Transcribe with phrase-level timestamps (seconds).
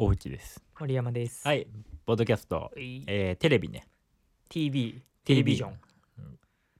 [0.00, 0.62] 大内です。
[0.78, 1.44] 森山です。
[1.44, 1.66] はい、
[2.06, 3.88] ポッドキャスト、いえーテレビね、
[4.48, 5.80] TV、テレビジョン。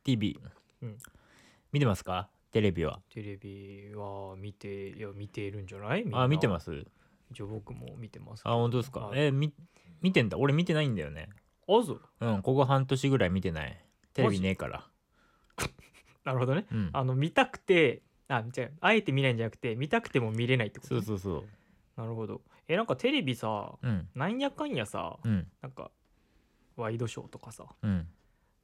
[0.05, 0.39] TV、
[0.83, 0.97] うん
[1.73, 2.29] 見てますか？
[2.53, 3.01] テレビは。
[3.11, 6.07] テレビは見て、いや、見てるんじゃない？
[6.13, 6.87] あ、見てますす
[7.33, 8.59] 一応僕も見てますけあ、ど。
[8.61, 9.01] 本当ですか？
[9.01, 9.53] はいえーみ、
[10.01, 10.39] 見てんだ。
[10.39, 11.29] 俺見てないんだよね。
[11.69, 12.01] あ、そう。
[12.21, 13.85] うん、ここ半年ぐらい見てない。
[14.15, 14.87] テレビねえから。
[16.25, 16.67] なるほどね。
[16.71, 16.91] うん。
[16.93, 20.95] あの、見たくて、あ、じゃああえて見ないんじゃなくて、見たくても見れないってこと。
[20.95, 21.45] そうそうそう。
[22.01, 22.41] なるほど。
[22.69, 25.91] え、なんかテレビさ、うん、なんやかんやさ、うん、なんか。
[26.77, 28.07] ワイドショーとかさ、うん。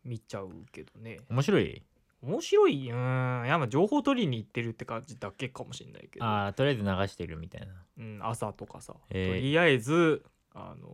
[0.05, 1.19] 見ちゃうけどね。
[1.29, 1.83] 面白い？
[2.23, 6.25] 面白い、うーん、いや、まあ、情報取りに行ってるって感じだけかもしれないけど。
[6.25, 7.75] あーとりあえず流してるみたいな。
[7.99, 10.25] うん、朝とかさ、えーとりあえず
[10.55, 10.89] あの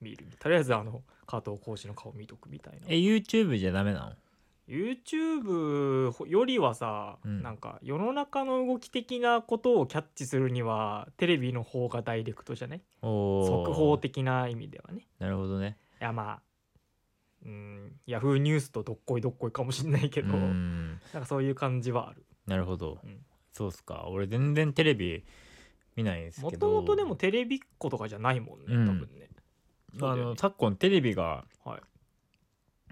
[0.00, 4.12] 見るとりあえずあの加藤浩次の顔見とくみたいなえ、YouTube じゃダメなの？
[4.68, 12.80] YouTube よりはさ、うんなんか世の中の動き的なことをキャッチするにはテレビの方がダイレクトじゃない？
[13.02, 15.76] おー速報的な意味ではねなるほどね。
[16.00, 16.42] いやまあ
[17.44, 21.00] うんヤフーニュースとどっこいどっこいかもしんないけうど、なんん。
[21.12, 22.98] かそういう感じはあるなるほど。
[23.02, 24.06] うんそうっすか。
[24.08, 25.24] 俺全然テレビ
[25.96, 26.68] 見ないんですもけど。
[26.68, 29.28] ともとでもテレビっ子とかじゃないもんね、うん多分ね
[29.98, 31.80] そうあだよねの昨今テレビがはい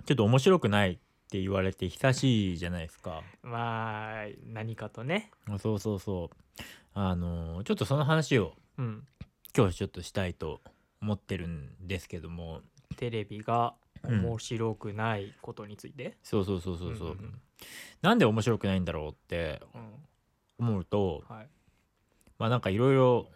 [0.06, 3.22] ちょっと面白くないって言われて久しいじゃないですか。
[3.42, 6.60] まあ何かとねあそうそうそう。
[6.94, 9.06] あのちょっとその話をうん
[9.56, 10.60] 今日ちょっとしたいと
[11.02, 12.60] 思ってるんですけども。
[12.96, 17.08] テレビがうん面白くないことについて、そうそうそうそうそう。
[17.08, 17.40] んん
[18.02, 21.48] なんで面白くないんだろうってうん思うと、はい
[22.38, 23.28] まあなんかいろいろ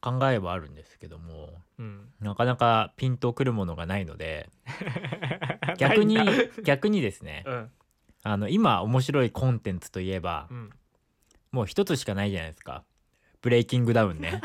[0.00, 4.48] 考えはあるんですけども、うん、なかなかピンとくるものがないので、
[5.78, 6.18] 逆に
[6.64, 7.70] 逆にですね、うん
[8.22, 10.70] あの今面白いコンテンツといえば、うん、
[11.52, 12.84] もう一つしかないじゃないですか。
[13.40, 14.42] ブレイキングダウンね。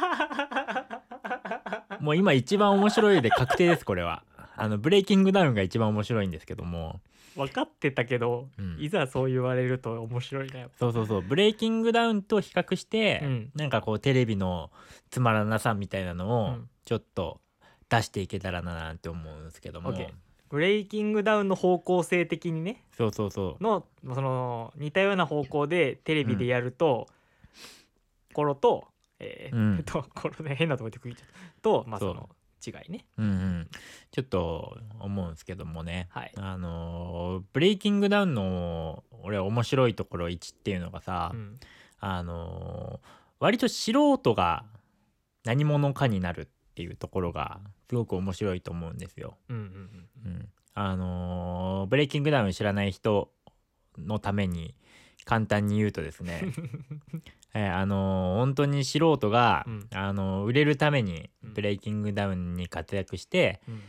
[1.99, 4.23] もう今一番面白いで確定です、これは。
[4.55, 7.01] あの、ブレイキングダウンが一番面白いんですけども。
[7.35, 8.77] 分かってたけど、うん。
[8.79, 11.21] いざそう言われると面白いなやっぱそうそうそう。
[11.21, 13.51] ブレイキングダウンと比較して、うん。
[13.55, 14.71] なんかこうテレビの
[15.09, 16.69] つまらなさみたいなのをうん。
[16.85, 17.39] ちょっと
[17.89, 19.93] 出していけたらななんて思うんですけども。
[19.93, 20.09] OK
[20.49, 22.83] ブレイキングダウンの方向性的にね。
[22.95, 23.63] そうそうそう。
[23.63, 27.07] のその似たような方向でテレビでやると、
[28.33, 28.85] コロと
[29.19, 29.83] えーうん。
[29.83, 31.61] と コロね変なとこで区切っちゃった。
[31.61, 32.29] とまあその
[32.65, 33.69] 違いねうんうん。
[34.11, 36.07] ちょっと思うんですけどもね。
[36.09, 41.59] はいあのーブレイキングダウンの俺面白いところ1っていうのがさ、うん
[41.99, 43.07] あのー
[43.39, 44.63] 割と素人が
[45.43, 47.59] 何者かになるっていうところが
[47.89, 49.37] すごく面白いと思うんですよ。
[49.49, 50.49] うんうんうん。
[50.73, 53.31] あのーブレイキングダウン知らない人
[53.97, 54.75] のために
[55.25, 56.41] 簡単に言うとですね、
[57.53, 59.87] えーあのー本当に素人が、うん。
[59.93, 61.53] あのー売れるためにうん。
[61.53, 63.81] ブレイキングダウンに活躍して、うん。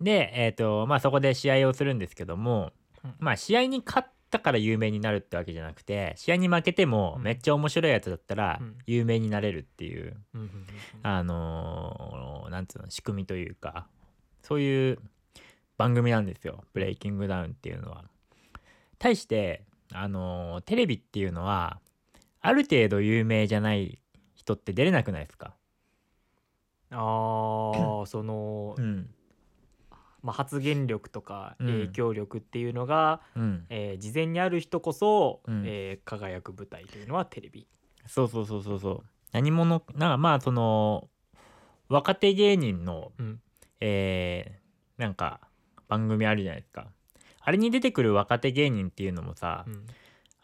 [0.00, 2.72] で、えっ、と、まあ、そこで試合をするんですけども、
[3.04, 3.14] うん。
[3.18, 7.22] まあ、試合に勝ったから有名になるってわけじゃなくて、試合に負けてもうん。
[7.22, 8.78] めっちゃ面白いやつだったらうん。
[8.86, 10.16] 有名になれるっていう、
[11.02, 13.86] あのーなんつうの、仕組みというか、
[14.42, 14.98] そういう
[15.76, 16.64] 番組なんですよ。
[16.72, 18.04] ブレイキングダウンっていうのは。
[18.98, 21.80] 対して、あのーテレビっていうのは、
[22.40, 23.98] ある程度有名じゃない
[24.34, 25.54] 人って出れなくないですか？
[26.90, 29.10] ああ その、うん。
[30.22, 33.66] まあ、発言力とかうん影響力っていうのが、うん。
[33.70, 37.66] えー事前にある人こそ、うんえー輝く舞台というのはテレビ。
[38.06, 39.04] そうそうそうそうそう。
[39.32, 41.08] 何者、なんかまあその、
[41.88, 43.40] 若手芸人の、うん
[43.80, 45.40] えー、なんか
[45.88, 46.88] 番組あるじゃないですか。
[47.48, 49.86] あれに出てくる若手芸人っていうのもさ、うん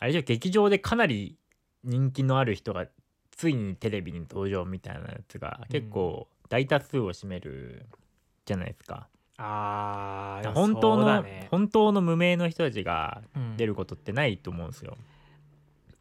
[0.01, 1.37] あれじゃ劇場でかなり
[1.85, 2.87] 人気のある人が
[3.31, 7.87] ついにテレビに登場みたいなやつが結構大多数を占める
[8.45, 9.09] じゃないですか。
[9.37, 14.97] ああ本当の、ね、本当の無名の人たちがうん出ることってないと思うんですよ。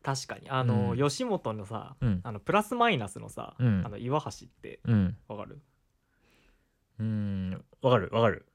[0.01, 5.17] 確かにあの、うん吉本のさ、うんあのプラスマイナスのさ、うんあの岩橋ってうん。
[5.27, 5.61] わかる、
[6.99, 7.63] うん。
[7.81, 8.45] わかるわかる。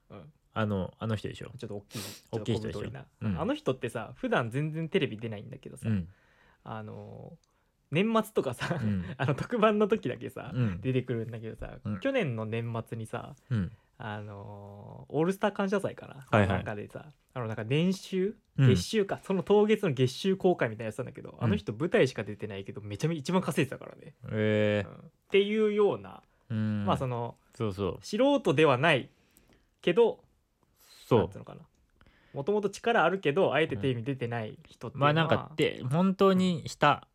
[0.63, 1.51] うん、あの、あの人でしょ？
[1.57, 1.99] ちょっと大きい
[2.31, 2.81] 大きい人でしょ？
[3.21, 3.39] うん。
[3.41, 6.07] あの人ってさ普段全然テレビ出ないんだけどさ、うん。
[6.63, 7.33] あの
[7.91, 9.05] 年末とかさ、うん。
[9.17, 10.81] あの特番の時だけさ、うん。
[10.81, 11.99] 出てくるんだけどさ、うん。
[11.99, 13.71] 去年の年末にさうん。
[13.97, 16.47] あのーオールスター感謝祭かな、はいはい。
[16.49, 18.35] なんかでさあのなんか年収？
[18.57, 18.67] うん。
[18.67, 24.93] 月収か、その当月の月収公開みたいなやつなんだけど、あの人舞台しか出てないけどめちゃめちゃ一番稼いでたからね、えうん。
[24.93, 24.99] っ
[25.31, 26.21] ていうような。
[26.49, 27.97] まあそのそうそう。
[28.01, 29.09] 素人ではない
[29.81, 30.23] けど
[31.09, 31.19] そう。
[31.19, 31.39] なんつう。
[31.39, 31.61] のかな。
[32.33, 37.07] もともと力あるけどあえてテレビに出てない人っていうのは、まあなんかで、本当に下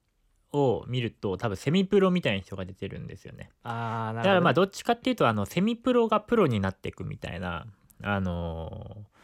[0.52, 3.50] を見ると多分セミプロみたいな人が出てるんですよね。
[3.62, 7.66] ああなるほどからまあどっちかっていうとあのセミプロがプロになっていくみたいな
[8.02, 9.14] あのー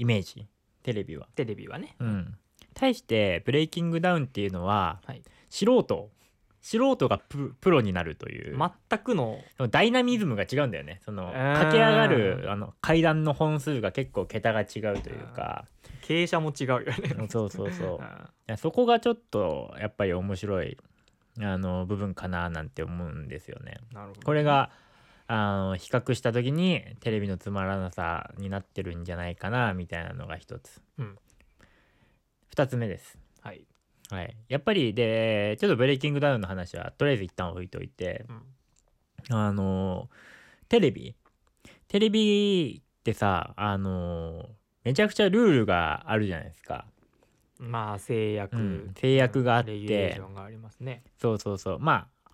[0.00, 0.46] イメージ。
[0.84, 1.28] テレビは。
[1.34, 1.96] テレビはね。
[1.98, 2.38] うん。
[2.74, 5.22] 対してブレイキングダウンっていうのははい。
[5.50, 6.10] 素人
[6.60, 9.38] 素人がププロになるという、全くの。
[9.70, 11.00] ダイナミズムが違うんだよね。
[11.04, 14.66] その駆け上がるあの階段の本数が結構桁が違う
[15.00, 15.66] というか。
[16.02, 17.28] 傾斜も違うよね。
[17.28, 18.00] そうそうそ
[18.48, 18.56] う。
[18.56, 20.78] そこがちょっとやっぱり面白い
[21.40, 23.78] あの部分かななんて思うんですよね。
[23.92, 24.70] ーなるほどこれが
[25.26, 30.80] あの比較した時にテレビのつまらなさになってるんじゃないかなみたいなのが一つ。
[30.98, 31.18] うん。
[32.48, 33.18] 二つ目です。
[34.10, 38.42] はい、はい、やっぱりでちょっとブレイキングダウンの話はとりあえず一旦置いといてうん
[39.30, 40.08] あの
[40.68, 41.14] テレビ。
[41.88, 44.50] テレビってさあの
[44.84, 46.86] めちゃくちゃルールがあるじゃないですか。
[47.58, 48.94] まあ制約、うん。
[48.96, 50.20] 制約があって。
[51.20, 51.78] そうそうそう。
[51.78, 52.30] まあ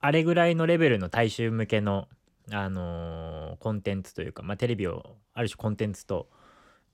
[0.00, 2.08] あれぐらいのレベルの大衆向けの、
[2.50, 6.28] あのーコンテンツというか、まあ、テレビをある種コンテンツと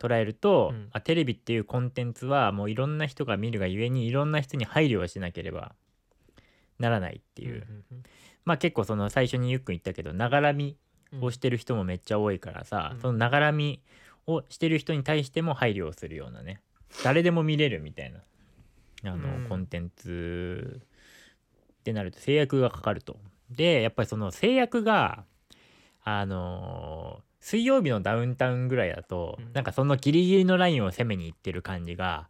[0.03, 0.89] 捉えると、うん。
[0.93, 5.75] あテレビっていうコンテンツはもういろんな人が見るがゆえにいろんな人に配慮をしなければ
[6.79, 8.03] ならないっていう、うん
[8.45, 10.77] まあ結構その最初にゆっくん言ったけどながらみ
[11.13, 13.01] うんうんをしてる人もめっちゃ多いからさ、うん。
[13.01, 13.81] そのながらみ
[14.27, 16.61] をしてる人に対しても配慮をするようなね
[17.05, 19.49] 誰でも見れるみたいなあの、うん。
[19.49, 23.17] コンテンツってなると制約がかかると。
[23.51, 25.25] でやっぱりその制約が
[26.03, 29.53] あのー水曜日のダウンタウンぐらいだと、うん。
[29.53, 32.29] なんかそのギリギリのラインを攻めにいってる感じが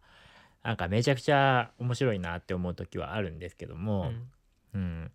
[0.63, 4.11] なんかめちゃくちゃ面白いなって思う時はあるんですけども、
[4.73, 4.81] うん。
[4.81, 5.11] うん、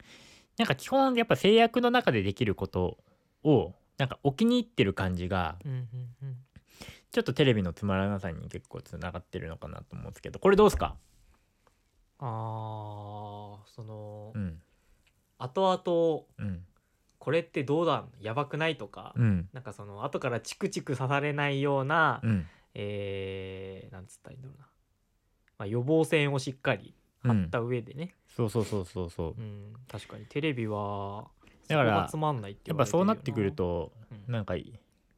[0.57, 2.97] なんか基本やっぱ制約の中でできること
[3.43, 5.79] をなんかお気に入ってる感じがうんうん
[6.23, 6.37] うん。
[7.11, 10.95] ちょっとテレビのつまらなさに結構つながってるのかなと思うんですけどこれどうですか？
[12.21, 14.61] あーその、うん。
[15.39, 16.65] 後々うん
[17.29, 18.07] これってどうだ？
[18.23, 18.79] やばくない？
[18.79, 19.51] とか、うん。
[19.53, 22.47] なんかその後からチクチク刺されないような、うん。
[22.73, 24.67] えーなんつったらいいんだろうな、
[25.59, 26.95] まあ、予防線をしっかり
[27.25, 29.35] うん張った上でね、そうそうそうそうそう。
[29.39, 29.75] うん。
[29.93, 31.27] 確かにテレビは
[31.69, 34.33] だからつまんないってやっぱそうなってくるとうん。
[34.33, 34.55] なんか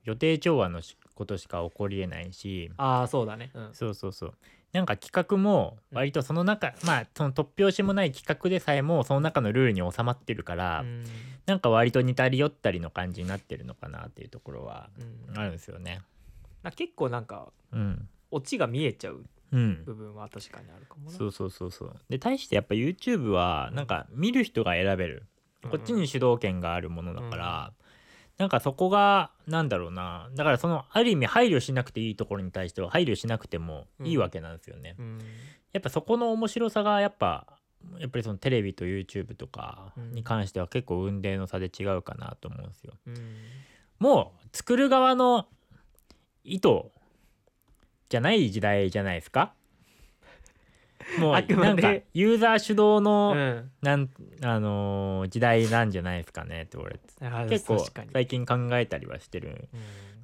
[0.02, 2.72] 予定調和のしことしか起こりえないし。
[2.76, 3.70] ああそうだね、うん。
[3.72, 4.34] そうそうそう
[4.72, 11.04] なんか企画も割とその中、まあその突拍子もない企画でさえもその中のルールに収まってるから、うん
[11.46, 14.88] なんか割と似たり寄ったりの感じになってるのかなっていうところは
[15.30, 16.00] うんあるんですよね。
[16.62, 18.08] な結構なんかうん。
[18.30, 19.82] オチが見えちゃううん。
[19.84, 21.96] 部分は確かにあるかもなそうそうそうそう。
[22.08, 25.24] で対してやっぱ YouTube はなんか見る人が選べる。
[25.68, 27.72] こっちに主導権があるものだから、
[28.40, 30.30] なんかそこがなんだろうな。
[30.34, 34.96] だからそのある意味配慮しなくていいところに対しては配慮しなくてもいいわけなんですよね。
[34.98, 35.18] うん。
[35.74, 37.46] やっぱそこの面白さがやっぱ
[37.98, 42.94] やっぱりそのテレビと YouTube とかに関しては結構運命の差で違うかなと思うんですよ。
[43.08, 43.16] うん。
[43.98, 45.46] もう作る側の
[46.42, 46.68] 意図
[48.08, 49.52] じゃない時代じゃないですか
[51.18, 51.82] もうあくまで。
[51.82, 53.70] なんかユーザー主導の、うん。
[53.82, 54.10] なん
[54.42, 57.00] あのー時代なんじゃないですかねって俺
[57.48, 58.10] 結構確かに。
[58.12, 59.68] 最近考えたりはしてる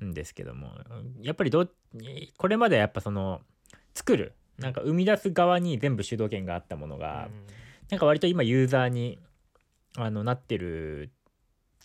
[0.01, 0.09] うん。
[0.11, 0.73] んですけども。
[1.23, 1.67] やっぱりど
[2.37, 3.41] これまではやっぱその
[3.95, 7.29] 作るなんか生み出す側に全部主導権があったものが、
[7.91, 9.19] なんか割と今ユーザーに
[9.97, 11.11] あのなってる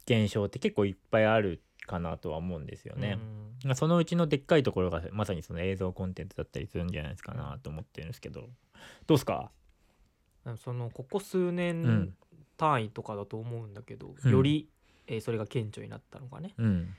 [0.06, 3.19] 現象って結構いっぱいあるかなとは思うんですよね。
[3.64, 8.42] まあそのうちのでっかいところがまさにその映像コンテンツだったりするんじゃないですかなと思ってるんですけど。
[8.42, 9.52] どうですか？
[10.45, 12.14] うんそのここ数う年ん。
[12.57, 14.31] 単位とかだと思うんだけど、うん。
[14.31, 14.69] より、
[15.07, 16.54] えーそれが顕著になったのがね。
[16.57, 16.94] うん。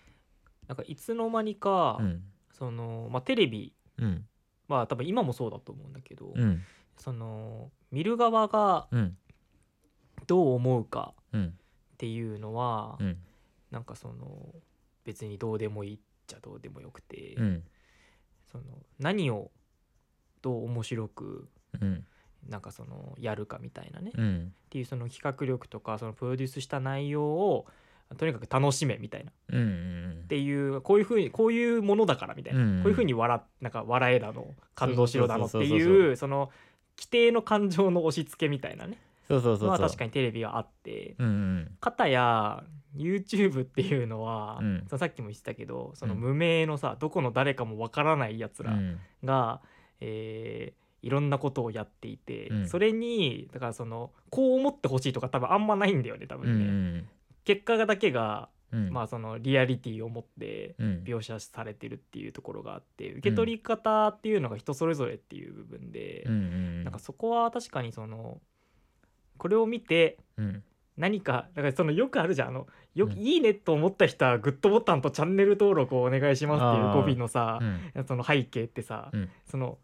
[0.69, 2.23] なんかいつの間にか、うん。
[2.53, 4.25] そのまあ、テレビうん。
[4.69, 6.63] まあ多分今もそうだと思うんだけど、うん。
[6.97, 9.17] その見る側がうん。
[10.27, 11.47] どう思うかうん。
[11.47, 11.51] っ
[11.97, 13.19] ていうのは、うん。
[13.71, 14.55] なんかその
[15.05, 17.63] 別にどうでもいいっちゃどうでもよくて、うん。
[18.51, 18.65] その
[18.99, 19.51] 何を
[20.43, 21.49] どう面白く
[21.81, 22.05] うん。
[22.49, 24.53] なんかそのやるかみたいなね、っうん。
[24.69, 27.67] ていうその企画力とかそのプロデュースした内容を
[28.19, 29.31] とにかく楽しめみたいな。
[29.31, 29.63] っうんう
[30.25, 30.25] ん。
[30.29, 36.51] ていうこういうふうにこういうものだからみたいな、うんこういうふうに笑なんか笑えだの感動しろだのっていうその
[36.99, 38.99] 規定の感情の押し付けみたいなね。
[39.29, 39.69] そうそうそう。
[39.69, 41.15] まあ確かにテレビはあって。
[41.19, 41.77] うんうん。
[41.81, 42.65] 片や
[42.97, 44.87] YouTube っていうのは、うん。
[44.89, 46.21] さっきも言ってたけどそのうん。
[46.21, 48.99] 無名のさどこの誰かもわからないやつらうん。
[49.25, 49.61] が、
[50.01, 52.69] えーいろんなことをやっていて、うん。
[52.69, 57.05] それにだからそのこう思ってほしいとか多分あんまないんだよね多うん分ね、
[57.45, 58.91] 結果だけが、うん。
[58.91, 61.03] まあそのリアリティを持ってうん。
[61.05, 66.85] 描写されてるっていうところがあって受け取り方っていうのが人それぞれっていう部分で、うんうん。
[66.85, 68.41] なんかそこは確かにその
[69.39, 70.63] これを見てうん。
[70.97, 73.19] 何かだからそのよくあるじゃんあのよくうん。
[73.19, 77.59] いいねと思った人はグッドボタンとチャンネル登録をお願いしますっていう語尾のさ
[77.95, 78.05] うん。
[78.07, 79.31] その背景ってさ、うん。
[79.49, 79.79] その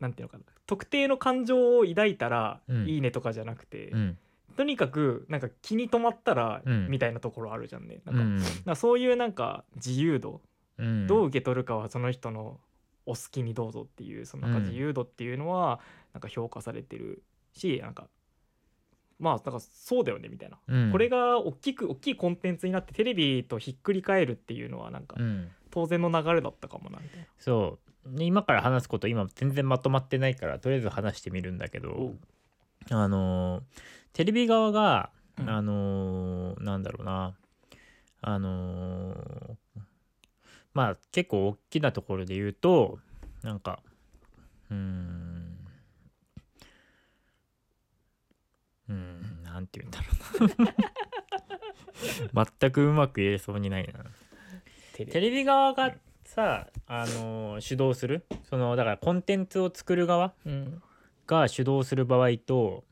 [0.00, 2.88] なんていうのかな特定の感情を抱いたら、うん。
[2.88, 4.18] いいねとかじゃなくて、うん。
[4.56, 6.88] とにかくなんか気に留まったら、うん。
[6.88, 8.00] みたいなところあるじゃんね。
[8.04, 10.40] なんか,、そういうなんか自由度、
[10.78, 11.06] うん。
[11.06, 12.58] どう受け取るかはその人の
[13.06, 15.80] お好きにどうぞっていうその自由度っていうのは
[16.14, 18.08] なんか評価されてるしなんか
[19.18, 20.92] まあなんかそうだよねみたいな、うん。
[20.92, 25.48] これが大きく大きいコンテンツになってテレビとひっくり返るっていうのはなんかうん。
[25.70, 27.26] 当然の流れだったかもなみたいな。
[27.38, 28.16] そう。
[28.16, 32.12] で今から話すこと今全然まとまってないからとりあえず話してみるんだけど
[32.90, 33.62] あのー
[34.12, 35.50] テレビ側が、うん。
[35.50, 37.34] あのーなんだろうな。
[38.20, 39.54] あのー
[40.74, 42.98] まあ結構大きなところで言うと
[43.42, 43.80] なんか
[44.70, 45.33] うーん
[48.88, 50.06] うーんなんて言うんだろ
[50.62, 52.44] うな。
[52.60, 54.04] 全くうまく言えそうにないな。
[54.92, 55.44] テレビ。
[55.44, 58.26] 側がさあのー主導する？
[58.44, 60.82] そのだからコンテンツを作る側うん。
[61.26, 62.84] が主導する場合と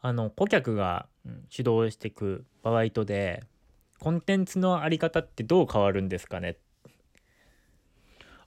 [0.00, 1.46] あの顧客がうん。
[1.48, 3.42] 主導していく場合とで
[3.98, 6.58] コンテンツのあり方ってどう変わるんですかね？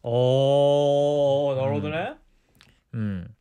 [0.04, 2.14] おーなるほどね。
[2.94, 3.36] うん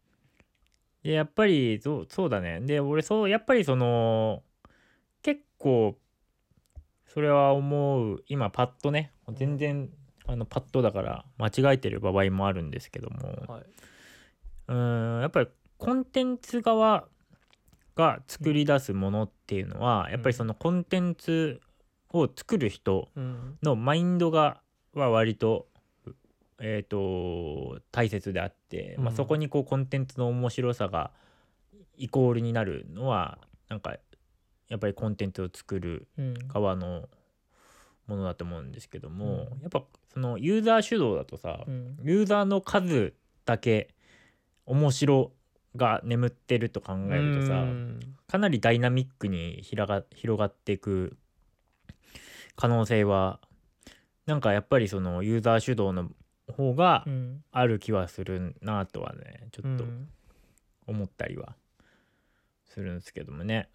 [1.02, 2.60] でやっぱりそうそうだね。
[2.60, 4.42] で俺そうやっぱりその
[5.22, 5.96] 結構
[7.06, 9.90] それは思う今パッとね全然
[10.26, 13.62] あのパッとだから間違えてる場合もあるんですけども、はい。
[14.68, 17.06] うーんやっぱりコンテンツ側
[17.94, 21.60] が作り出すものっていうのは、やっぱりそのコンテンツ
[22.12, 23.58] を作る人うん。
[23.62, 24.60] のマインドが
[24.92, 25.67] は割と,、
[26.60, 31.12] えー、と大切であって、まあ、うんそこにこうコンテンツの面白さが
[31.96, 33.38] イコールになるのは
[33.68, 33.96] なんか
[34.68, 36.34] やっぱりコンテンツを作るうん。
[36.48, 37.08] 側の
[38.06, 39.62] ものだと思うんですけども、うん。
[39.62, 41.98] やっぱそのユーザー主導だとさ、うん。
[42.02, 43.94] ユーザーの数だけ
[44.66, 45.32] 面白
[45.76, 48.00] が眠ってると考えるとさうん。
[48.26, 51.16] かなりダイナミックに広が広がっていく
[52.56, 53.40] 可能性は
[54.26, 56.10] なんかやっぱりそのユーザー主導の
[56.52, 57.44] 方がうん。
[57.50, 60.08] ある気はするなとはねちょっとうん。
[60.86, 61.54] 思ったりは
[62.64, 63.68] するんですけどもね。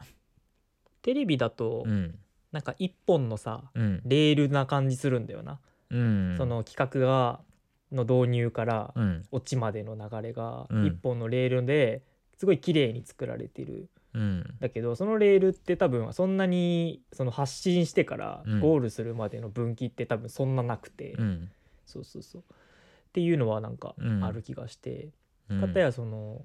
[1.01, 2.17] テレビだとうん。
[2.51, 4.01] なんか一本のさうん。
[4.05, 6.35] レールな感じするんだよな、うん。
[6.37, 7.41] その企画が
[7.91, 9.23] の導入からうん。
[9.31, 10.85] オチまでの流れがうん。
[10.85, 12.03] 一本のレールで
[12.37, 13.89] すごい綺麗に作られてる。
[14.13, 14.43] うん。
[14.59, 18.59] だけどそのレールって多分そんなにその発信してからうん。
[18.59, 21.51] ゴールするまでの分岐って多分そんななくて、うん。
[21.85, 22.43] そうそうそう
[23.13, 24.23] っていうのはなんかうん。
[24.23, 25.09] ある気がして、
[25.47, 25.61] うん。
[25.61, 26.41] かたやその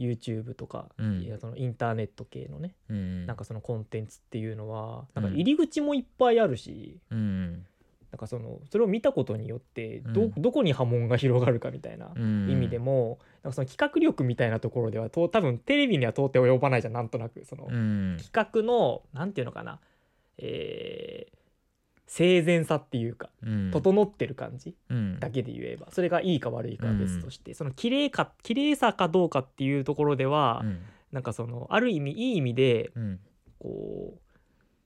[0.00, 1.20] YouTube とか、うん。
[1.20, 3.24] いやそのインターネット系のねうん。
[3.26, 5.26] なんかそのコンテンツっていうのはなん。
[5.26, 7.64] うんか入り口もいっぱいあるし、うん。
[8.10, 10.32] なんかそのそれを見たことによってど,、うん。
[10.36, 12.50] どこに波紋が広がるかみたいなうん。
[12.50, 17.44] 意味でも、なんかその企画力みたいなところではと多分テレビには到底及ばないじゃんなんとなく。
[17.44, 18.16] その、うん。
[18.20, 19.78] 企画のなんていうのかな、
[20.38, 21.41] えー
[22.06, 23.70] 整然さっていうかうん。
[23.72, 25.20] 整ってる感じうん。
[25.20, 30.80] だけで言えばそれがいいか悪いかは別として、その綺麗か綺麗さかどうかっていうところでは、うん。
[31.12, 33.20] なんかそのある意味いい意味でうん。
[33.58, 34.20] こう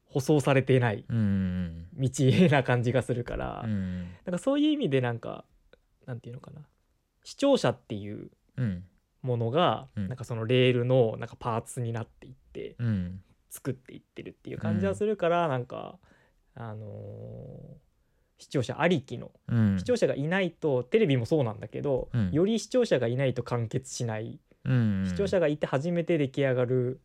[0.08, 2.08] 舗装されていないうん道
[2.50, 4.02] な感じがするから、うん。
[4.25, 5.44] なんかそういう意味でなんか
[6.06, 6.61] なんていうのかな
[7.25, 8.85] 視聴者っていううん。
[9.23, 10.08] ものが、うん。
[10.08, 13.20] なんかそのレールのなんかパーツになっていってうん。
[13.50, 15.99] 作っていってるっていう感じはするから、なんか
[16.57, 17.77] あのー
[18.39, 19.79] 視聴者ありきのうん。
[19.79, 22.31] 視聴者がいないとテレビもそうなんだけど、うん。
[22.33, 27.01] より視聴者がいないと完結しない、うん視聴者がいて初めて出来上がる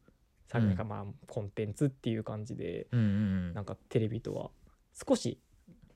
[0.47, 3.53] さうんなんかまあコンテンツっていう感じで、うんうん。
[3.53, 4.49] なんかテレビとは
[5.07, 5.39] 少し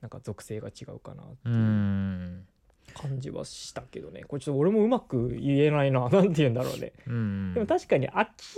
[0.00, 2.46] なんか属性が違うかなってういうん。
[2.94, 4.22] 感じはしたけどね。
[4.26, 7.52] これちょっと俺もうまく言えないな なんて言うんだろうね、うん。
[7.52, 8.56] でも確かに飽き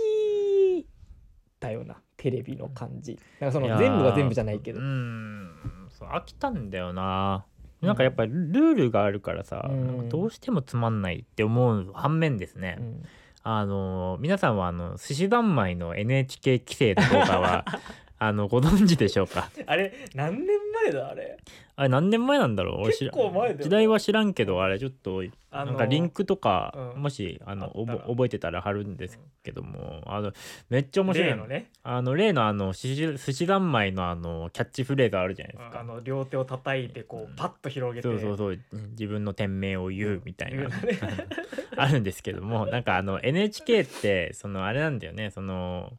[1.59, 3.19] たよなテレビの感じ。
[3.39, 5.51] なんかその全部が全部じゃないけど、うん。
[5.89, 7.45] そう飽きたんだよな。
[7.81, 10.09] なんかやっぱりルールがあるからさ、うん。
[10.09, 13.03] どうしてもつまんないって思う反面ですね、うん。
[13.43, 17.65] あの皆さんはあの寿司三昧の NHK 規制の動画は
[18.19, 19.49] あのご存知でしょうか？
[19.65, 21.37] あれ何年前だあれ。
[21.75, 22.81] あれ何年前なんだろう？
[22.81, 24.79] 俺知ら結構前だ時代は知らんけどあれ。
[24.79, 27.01] ちょっとあのなんかリンクとか、うん。
[27.03, 27.81] もしあのあったら。
[27.81, 30.33] おぼ覚えてたら貼るんですけども、あの
[30.69, 31.35] めっちゃ面白いの。
[31.35, 31.71] 例のね。
[31.83, 35.79] あの例のあの寿司寿司三昧のあのキャッチフレーズあるじゃないですか。
[35.79, 38.07] あの両手を叩いてこうパッと広げて。
[38.07, 38.59] そうそうそう。
[38.91, 40.99] 自分の店名を言うみたいな、言うのね。
[41.77, 45.29] あるんですけどもなんかあの NHK ってそのあれなんだよね。
[45.31, 45.93] その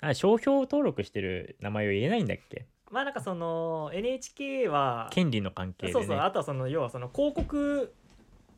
[0.00, 2.64] あ商標登録してる名前を言えないんだっけ？
[2.90, 5.92] まあなんかその NHK は権利の関係でね。
[5.92, 7.94] そうそうあとはその要はその広告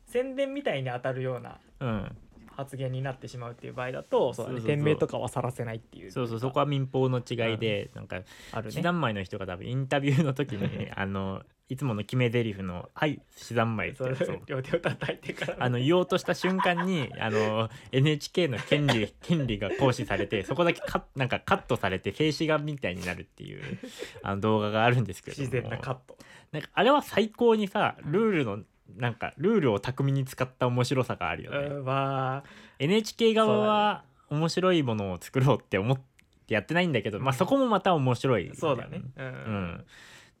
[0.07, 2.17] 宣伝みたいに当たるようなうん、
[2.55, 4.33] 発言になってしまうっていう場合だと
[4.65, 6.11] 店名とかは晒せないっていう。
[6.11, 6.39] そうそう。
[6.39, 8.71] そこは民放の違いで、なんかあるね。
[8.71, 14.03] 七段前の人が多分インタビューの時に あのいつもの決め台詞の「はい七段前」って
[14.45, 15.57] 両手を叩いてから。
[15.59, 23.61] あの言おうとした瞬間にあの NHK の権利権利が行使されてそこだけカッなんかカットされて静止画みたいになるっていう
[24.23, 25.41] あの動画があるんですけども。
[25.41, 26.17] 自然なカット。
[26.51, 28.59] なんかあれは最高にさルールの
[28.95, 32.43] なんかルールを巧みに使った面白さがあるよね。
[32.79, 35.99] NHK 側は面白いものを作ろうって思っ
[36.47, 39.01] てやってないんだけど、まあそこもまた面白い、そうだね。
[39.17, 39.27] ううん。
[39.27, 39.83] ん、だ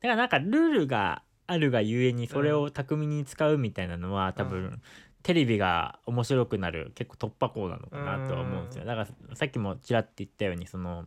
[0.01, 4.79] からなんかルールがあるがゆえにそれを巧みに使うみたいなのは多分、う
[5.23, 8.81] テレビが面白くなる結構突破口なのかなとは思うんですよ。
[8.81, 8.87] うん。
[8.87, 11.05] だからさっきもちらって言ったようにその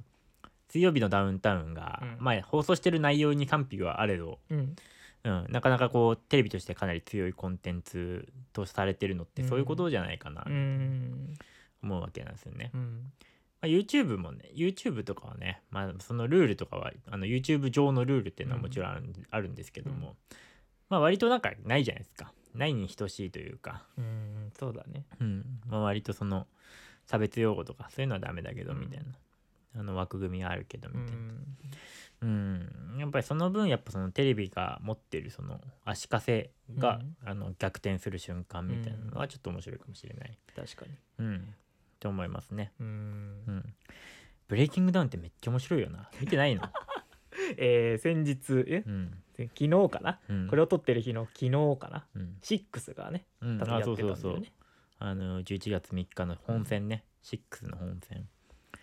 [0.69, 2.17] 水曜日のダウンタウンが、うん。
[2.19, 4.77] まあ放送してる内容に賛否はあれど、うん
[5.27, 11.35] うん、なかなかこうテレビとしてかなり強いコンテンツとされてるのってそういうことじゃないかなう、ん。
[11.83, 12.71] 思うわけなんですよね。
[12.73, 13.13] うん。
[13.61, 18.91] まあ、YouTube もね YouTube とかはね、まあ、そのルールとかはあの YouTube 上のルールっていうのはもちろん
[19.31, 20.37] ある,、んですけども、うん
[20.89, 22.33] まあ割となんかないじゃないですか。
[22.55, 25.05] ないに等しいというか、うんそうだね。
[25.21, 25.45] うん。
[25.69, 26.47] まあ、割とその
[27.07, 29.05] 差別用語とかそういうのはダメだけどうんみたいな、
[29.81, 31.33] あの枠組みはあるけどみたいな、
[32.23, 32.29] うん
[32.93, 41.39] うんやっぱりその分やっぱそのテレビが持ってるその足かせが、あの逆転する瞬間みたいなのはちょっと面白いかもしれない、確かにうん、っ
[42.01, 42.73] て思いますね。
[42.81, 42.87] うん
[43.47, 43.75] うん。
[44.49, 46.09] ブレイキングダウンってめっちゃ面白いよな。
[46.21, 46.63] 見てないの？
[47.59, 48.83] えー先日え？
[48.87, 49.23] うん。
[49.37, 50.21] 昨日かな？
[50.29, 50.47] うん。
[50.49, 52.07] これを撮ってる日の昨日かな？
[52.15, 52.37] うん。
[52.43, 54.43] 6がねうん、多分やってたんだよねあ、そうそうそう。
[54.99, 57.05] あの、11月3日の本戦ね。
[57.25, 58.27] 6の本戦。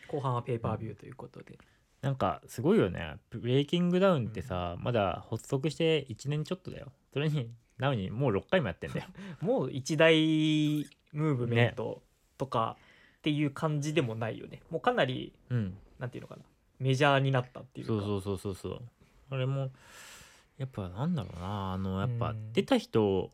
[0.07, 1.57] 後半はペーパービューということで
[2.03, 3.15] なんか、すごいよね。
[3.29, 6.91] ブレイキングダウンってさ、まだ発足して1年ちょっとだよ。
[7.13, 9.05] それに、なのにもう6回もやってんだよ。
[9.39, 10.13] もう一大
[11.13, 12.03] ムーブメント
[12.37, 12.75] とか
[13.19, 15.77] っていう感じでもないよねもうかなりうん。
[15.97, 16.43] なんていうのかな
[16.79, 18.81] メジャーになったっていうかそうそうそうそうそう。
[19.29, 19.71] あれも、
[20.57, 21.71] やっぱなんだろうな。
[21.71, 23.31] あの、やっぱうん出た人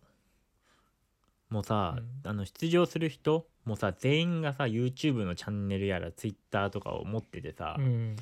[1.49, 8.15] もさ、うんあの出場する人もさ全員がさ YouTube のチャンネルやら Twitter とかを持っててさ、うん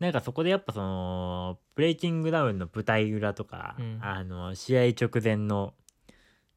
[0.00, 3.98] なんかそこでやっぱそのブレイキングダウンの舞台裏とか、うん。
[4.02, 5.74] あの試合直前の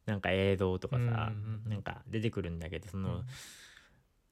[0.06, 3.26] なんか映像とかさ、うんうんうんなんか出てくるんだけどその、うん。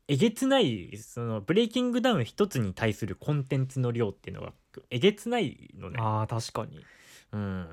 [0.07, 4.53] えげつないそのブレイキングダウン一つに対するコンテンツの量っていうのが
[4.89, 5.97] えげつないのね。
[5.99, 6.83] あー確かに。
[7.31, 7.67] うん、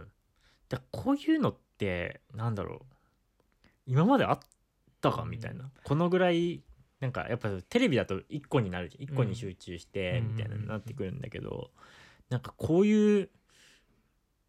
[0.69, 2.79] だこういうのってなんだろう。
[3.87, 4.39] 今まであっ
[5.01, 6.63] たかうんみたいな、このぐらい
[7.03, 9.09] なんかやっぱテレビだと1個になるじゃん。
[9.09, 10.37] 1個にうん集中してうん。
[10.37, 11.71] みたいななってくるんだけど、
[12.31, 13.29] なんかこういう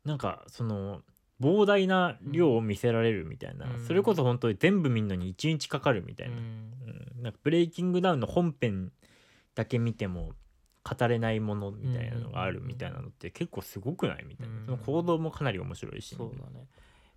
[0.05, 1.01] なんかその
[1.41, 3.85] 膨大な量を見せられるみたいな、うん。
[3.87, 6.41] それこそ本当に全部見るのに1日かかるみたいな,、うん。
[7.17, 8.91] うん、なんかブレイキングダウンの本編
[9.55, 10.33] だけ見ても
[10.83, 14.65] 語れないものみたいなのがあるみたいなのって結構すごくないみたいな、うん。
[14.65, 16.67] その行動もかなり面白いし、そうだね。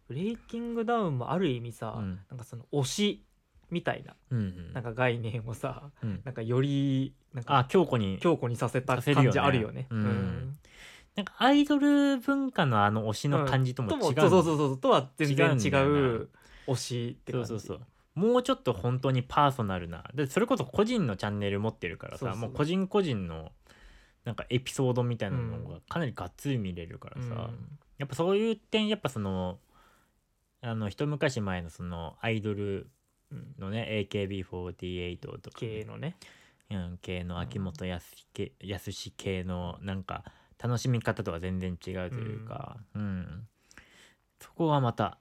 [0.08, 2.20] ブレイキングダウンもある意味さ、うん。
[2.30, 3.25] なんかその推し
[3.70, 4.72] みたいなうんうん。
[4.72, 6.20] なんか概念をさうん。
[6.24, 8.18] なんかよりなんあか強固に。
[8.20, 9.86] 強固にさせた感じあるよね。
[9.90, 10.56] うん。
[11.16, 16.30] なんかアイドル文化のあの推しの感じとも違う、とそうそうそうそうとは全然違違うんだよう
[16.68, 17.48] 推しって感じ。
[17.48, 17.86] そうそうそう。
[18.20, 20.04] もうちょっと本当にパーソナルな。
[20.14, 22.40] でそれこそ個人のチャンネル持ってるからさそうそう。
[22.40, 23.52] もう個人個人の
[24.24, 27.78] なんかエピソードみたいなのがかなりがっつり見れるからさ、うん。
[27.98, 29.58] やっぱそういう点やっぱその
[30.60, 32.86] あの一昔前のそのアイドルうん
[33.58, 36.16] のね AKB48 とか系のね。
[36.70, 40.24] うん、系の秋元康系康系のなんか
[40.62, 43.46] 楽しみ方とは全然違うというか、うん。
[44.40, 45.18] そこはまた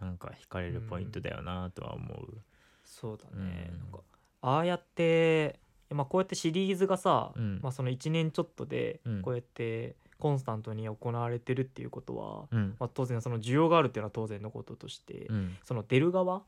[0.00, 2.38] なんか惹かれるポイントだよなとは思う。
[2.84, 3.78] そうだね、うん。
[3.78, 3.98] なんか
[4.42, 5.58] ああやって、
[5.90, 7.60] まあ、こうやってシリーズがさ、うん。
[7.62, 9.22] まあ、その1年ちょっとでうん。
[9.22, 12.76] こうやってコンスタントに行われてるっていうことは、うん。
[12.78, 15.56] まあ、当然その需要があるっていうのは当然のこととして、うん。
[15.64, 16.42] その出る側うん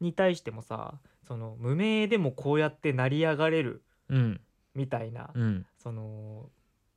[0.00, 0.94] に対してもさ
[1.26, 4.40] その無名でもこうやって成り上がれるうん。
[4.74, 5.66] みたいな、うん。
[5.76, 6.48] その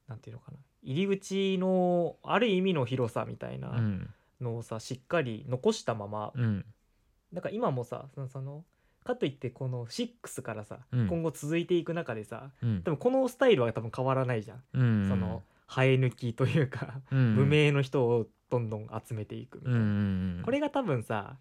[0.07, 4.09] なんていうのかな入り口のある意味の広さみたいうなん。
[4.39, 6.65] のをさしっかり残したままうん。
[7.33, 8.63] だから今もさそのその
[9.03, 11.07] かといってこの6からさ、うん。
[11.07, 12.83] 今後続いていく中でさうん。
[12.83, 15.09] 多分このスタイルは多分変わらないじゃん、うん。
[15.09, 17.35] その生え抜きというか、うん。
[17.35, 21.37] 無名の人をどんどん集めていくみたいな、これが多分さ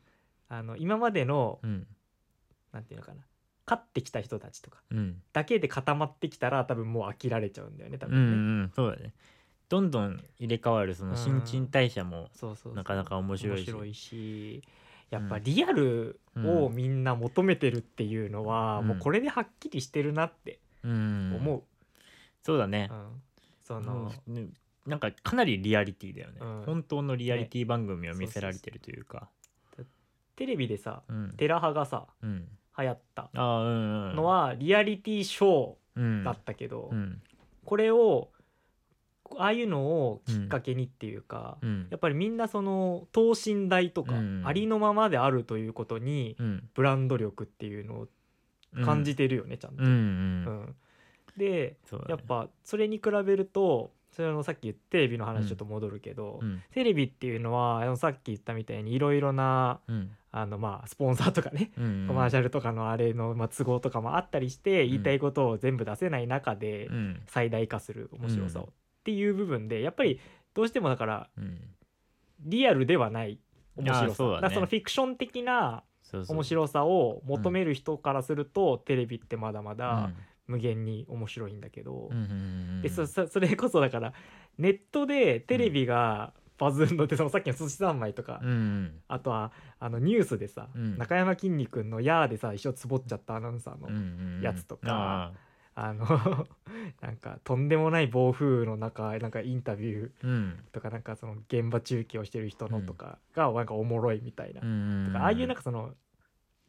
[0.51, 1.87] あの今までのうん。
[2.73, 3.23] なんていうのかな。
[3.67, 5.23] 勝ってきた人たちとかうん。
[5.33, 8.71] だけで固まってきたら多分もう飽きられちゃうんだよね多うん分ね、うん。
[8.75, 9.15] そうだね。
[9.69, 12.75] どんどん入れ替わるその新陳代謝もそうそうそう。
[12.75, 13.71] なかなか面白いし。
[13.71, 14.63] 面白いし
[15.11, 18.89] やっぱリアルをみんな求めてるっていうのは、うん。
[18.89, 21.33] もうこれではっきりしてるなってうん。
[21.37, 21.63] 思う、
[22.43, 22.89] そうだね。
[22.91, 23.23] うん。
[23.61, 24.13] その、
[24.87, 26.63] なんかかなりリアリティだよね、うん。
[26.65, 29.29] 本当のリアリティ番組を見せられてるというか
[30.41, 31.35] テレビでさうん。
[31.37, 32.49] テラハがさうん。
[32.79, 37.21] 流行ったああうんうんのはリアリティショうんーだったけど、うん。
[37.67, 38.31] これを
[39.37, 41.89] ああいうのをきっかけにっていうか、うん。
[41.91, 44.43] やっぱりみんなその等身大とか、うん。
[44.47, 46.69] ありのままであるということにうん。
[46.73, 48.09] ブランド力っていうのを
[48.83, 49.85] 感じてるよね、ちゃんと。
[49.85, 49.91] うん。
[49.91, 49.95] うん。
[49.95, 50.75] うん。
[51.37, 52.11] でそうだね。
[52.13, 56.63] やっぱそれに比べるとそれのさっき言ったテレビの話ちょっと戻るけど、うん。
[56.73, 60.11] テレビっていうのはあのさっき言ったみたいにいろいろなうん。
[60.33, 67.23] あのまあスポンサーとかね、うんコマーシャルとかのあれのまあ都合とかもあったりして言いたいことを全部出せない中でうん。
[67.27, 70.21] 最大化する面白さを、うんっていう部分でやっぱり
[70.53, 71.59] どうしてもだからうん。
[72.41, 73.39] リアルではない
[73.77, 74.05] 面白さ。
[74.13, 74.51] あそね。
[74.55, 75.85] そのフィクション的な
[76.29, 80.17] 面白さを求める人からすると、テレビってまだまだうん
[80.51, 82.35] 無限に面白いんだけど、うんうんう
[82.79, 84.13] んでそそそれこそだから
[84.59, 88.93] ネットでテレビがバズるのってそのさっきの寿司三昧とか、うんうん。
[89.09, 90.99] あとはあのニュースでさ、うん。
[90.99, 94.43] 中山きんに君の「やー」でさ一生つぼっちゃったアナウンサーの、うんうんうん。
[94.43, 95.33] やつとか
[95.75, 95.95] ああ。
[95.95, 96.05] の
[97.01, 100.59] なんかとんでもない暴風の中なんかインタビューーうん。
[100.73, 105.07] とかなんかその現場中継をしてる人のとかがなんかおもろいみたいな、うん。
[105.07, 105.95] とかああいうなんかその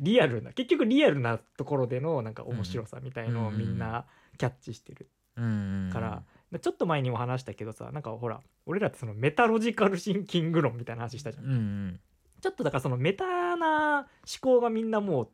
[0.01, 4.05] リアルな結局リアルなところでのなんか面白さみたいのをみんな
[4.37, 5.09] キャッチしてる。
[5.35, 6.23] から、
[6.59, 11.99] ちょっと前にも話したけどさなんかほら俺らってそのメタロジカルシンキング論みたいな話したじゃん、うんうん。
[12.41, 14.07] ちょっとだからそのメタな思
[14.41, 15.29] 考がみんなもう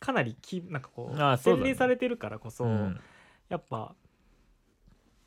[0.00, 3.00] かなりきなんかこう洗練されてるからこそ、うん。
[3.48, 3.94] やっぱ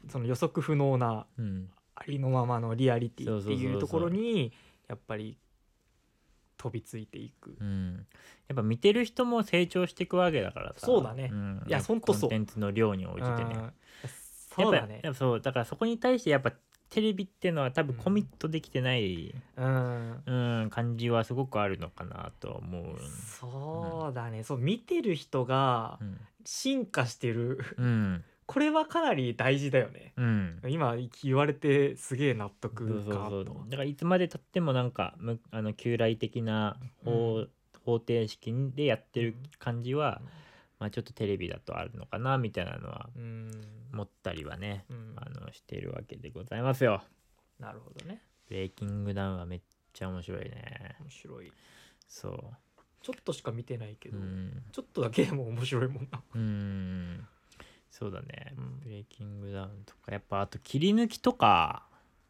[0.09, 1.69] その予測不能なうん。
[1.93, 4.51] ありのままのリアリティっていうところに
[4.87, 5.37] やっぱり
[6.61, 7.55] 飛びついていく。
[7.59, 8.05] うん。
[8.47, 10.85] やっぱ見てる人も成長していくわけだからさ。
[10.85, 11.29] そうだね。
[11.29, 11.63] ん。
[11.67, 13.55] いやほんとそうコンテンツの量に応じてね。
[13.55, 13.73] うん。
[14.55, 15.01] そうだね。
[15.15, 15.41] そう。
[15.41, 16.53] だからそこに対してやっぱ
[16.91, 20.23] テレビっていうのは多分コミットできてない、うん。
[20.25, 22.97] うん感じはすごくあるのかなとは思う。
[23.39, 24.43] そうだね。
[24.43, 26.17] そう見てる人がうん。
[26.45, 27.59] 進化してる。
[27.77, 30.11] うんこれはかなり大事だよね。
[30.17, 30.61] うん。
[30.67, 33.45] 今言われてすげえ納得かと。
[33.45, 37.47] だからいつまでたってもなんかむあの旧来的な方,、
[37.85, 40.21] 方程式でやってる感じは、
[40.79, 43.51] まあ、ちょっとテレビだとあるのかなみたいなのはうん。
[43.93, 45.13] 思ったりはね、うん。
[45.15, 47.01] あのしているわけでございますよ。
[47.57, 48.21] なるほどね。
[48.49, 49.61] ブレイキングダウンはめっ
[49.93, 50.97] ちゃ面白いね。
[50.99, 51.53] 面白い。
[52.05, 52.51] そ
[53.01, 54.11] ちょっとしか見てないけう。
[54.11, 54.63] ど、うん。
[54.73, 56.21] ちょっとだけでも面白いもんな。
[56.35, 57.27] うん。
[57.91, 58.79] そうだね、うん。
[58.79, 61.83] ブレイキングダウンとかやっぱあと切り抜きとか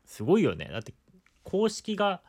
[0.05, 0.67] すごいよね。
[0.71, 0.93] だって
[1.43, 2.21] 公式が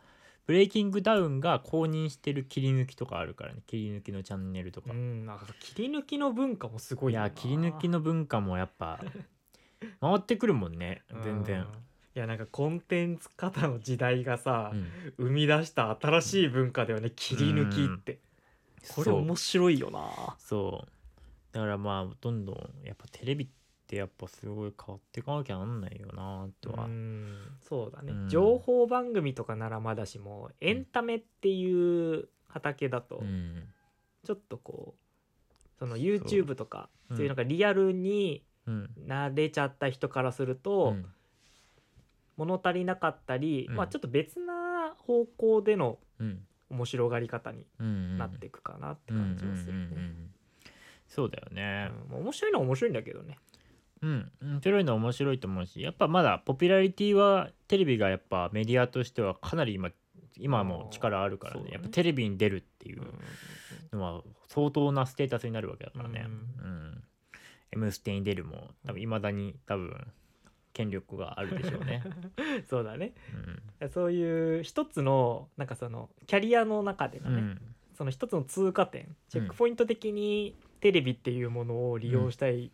[0.47, 3.63] ブレイキングダウンが公認してる切り抜きとかあるからね。
[3.67, 5.25] 切り抜きのチャンネルとか、うん。
[5.25, 9.01] なんか切り抜きの文化もすごいいや切り抜きの文化もやっぱ
[10.01, 11.03] 回ってくるもんね。
[11.25, 11.45] 全うん。
[11.45, 11.67] 然。
[12.15, 14.91] い、やなんかコンテンツ型の時代がさう、ん。
[15.17, 17.11] 生み出した新しい文化だよね。
[17.15, 18.19] 切り抜きって、
[18.95, 20.37] これ面白いよな。
[20.39, 20.92] そう
[21.53, 23.49] だからまあどんどんやっぱテレビっ
[23.87, 28.29] てやっぱすごい変わっていかなきゃなんないよなとは、うんそうだね、うん。
[28.29, 33.65] 情報番組とかならまだしもエンタメっていう畑だとうん。
[34.25, 41.07] ちょっとこうその YouTube とかうんそういうなんかリアルにうん慣れちゃった人からすると、うん。
[42.39, 43.77] 物足りなかったり、うん。
[43.77, 46.41] まあちょっと別な方向でのうん。
[46.71, 50.33] 面白がり方にうんなっていくかなって感じはするね。
[51.17, 51.91] うんうんうんうんそうだよね。
[52.07, 53.39] うんまあ面白いのは面白いんだけどね。
[54.01, 59.91] うん面白いのは面白いと思うしやっぱまだポピュラリティはテレビがやっぱメディアとしてはかなり今
[60.39, 61.65] 今はもう力あるからね。
[61.65, 61.71] ね。
[61.73, 63.03] やっぱテレビに出るっていう
[63.93, 63.99] うん。
[63.99, 66.27] のは相当なステータスになるわけだからね。
[66.27, 67.05] ううん
[67.73, 69.95] 「M ステ」に出るも多分いまだに多分
[70.73, 72.03] 権力があるでしょうね。
[72.69, 73.13] そうだね。
[73.81, 73.91] うん。
[73.91, 77.61] そういう一つのなんかそのキャリアの中でのね、うん。
[77.95, 82.71] その一つの通過点チェックポイント的にテレビっていうものを利用したい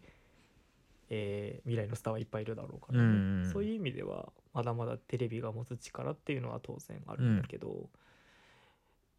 [1.11, 7.89] えー未来のスターはいっぱいいるだろうからね、うんうんそういう意味ではまだまだテレビが持つ力っていうのは当然あるんだけど、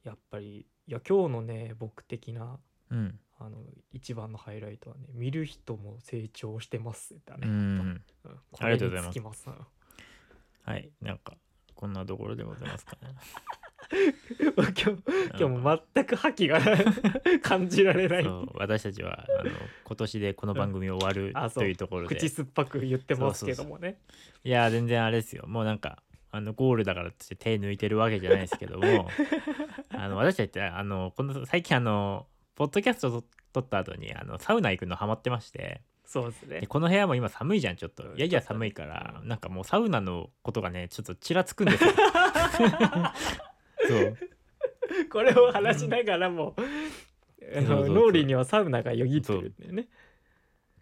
[0.04, 2.60] やっぱりいや今日のね僕的な
[2.92, 3.20] うん。
[3.42, 3.58] あの
[3.94, 8.02] 一番のハイライトはね見る人も成長してますだね、うん。
[8.60, 9.50] ありがとうございます。
[10.64, 11.38] はいなんか
[11.74, 13.16] こんなところでございますかね
[13.92, 16.60] 今日今日も全く覇気が
[17.42, 18.24] 感じられない。
[18.24, 19.52] そう私たちはあの
[19.84, 22.16] 今年でこの番組終わるというところで。
[22.16, 24.00] 口酸っぱく言ってますけどもね。
[24.44, 25.46] いや全然あれですよ。
[25.48, 29.10] もうなんかあのゴールだからって手抜いてるわけじゃないですけども
[29.90, 35.82] あの私たちってあのこの最近あのポッドキャストと撮った後にあのサウナ行くのハマってまして。
[36.06, 36.62] そうですね。
[36.62, 38.04] でこの部屋も今寒いじゃんちょっと。
[38.16, 41.92] やいや寒いから、うんなんかもうサウナのことがねちょっとちらつくんですよ
[45.12, 46.56] これを話しながらも、
[47.56, 49.88] あの脳裏にはサウナがよぎってるんだよね。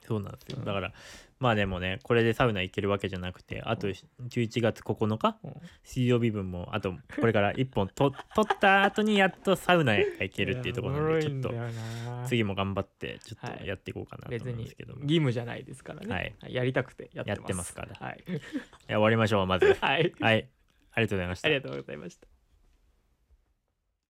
[0.05, 0.59] そうなんですよ。
[0.59, 0.65] うん。
[0.65, 0.93] だから
[1.39, 5.53] まあでもねこれでサウナ行けるわけじゃなくてあと11月9日うん。
[5.83, 11.53] 水曜日分もあとこれから1本と 取った後にやっとサウナへ行けるっていうところなんでちょっと
[12.27, 13.59] 次も頑張ってちょっはい。
[13.59, 16.53] とやっていこうかなと思うんですけども、義務じゃないですからね、はい。
[16.53, 17.73] やりたくてやってます。
[17.73, 17.93] から。
[17.99, 18.23] はい、
[18.87, 19.73] 終わりましょうまず。
[19.81, 20.49] はい、はい。
[20.93, 21.47] ありがとうございました。
[21.47, 22.36] ありがとうございました